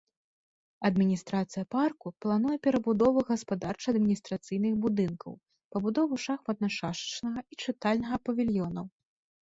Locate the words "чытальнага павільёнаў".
7.65-8.85